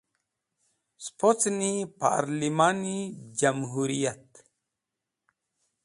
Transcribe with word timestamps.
Spocni 1.07 1.69
Parlimani 1.99 2.95
Jamhuriyat. 3.39 4.27